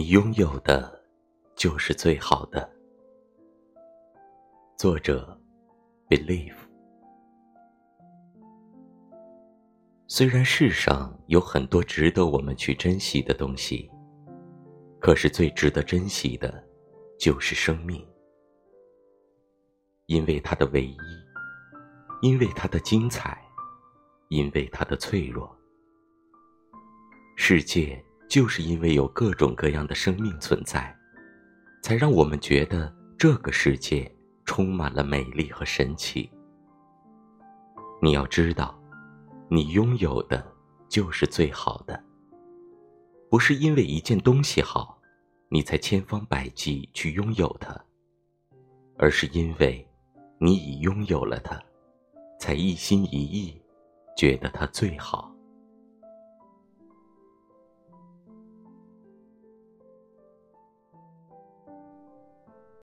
[0.00, 1.04] 你拥有的，
[1.54, 2.66] 就是最好的。
[4.74, 5.38] 作者
[6.08, 6.56] ：Believe。
[10.06, 13.90] 虽然世上有很多值得我们去珍惜的东西，
[15.02, 16.66] 可是最值得珍惜的，
[17.18, 18.02] 就是生命，
[20.06, 20.96] 因为它的唯一，
[22.22, 23.38] 因为它的精彩，
[24.30, 25.54] 因为它的脆弱。
[27.36, 28.02] 世界。
[28.30, 30.96] 就是因为有各种各样的生命存在，
[31.82, 34.08] 才让我们觉得这个世界
[34.44, 36.30] 充满了美丽和神奇。
[38.00, 38.80] 你要知道，
[39.48, 40.46] 你拥有的
[40.88, 42.00] 就是最好的。
[43.28, 44.96] 不是因为一件东西好，
[45.48, 47.76] 你才千方百计去拥有它，
[48.96, 49.84] 而是因为
[50.38, 51.60] 你已拥有了它，
[52.38, 53.60] 才一心一意
[54.16, 55.29] 觉得它最好。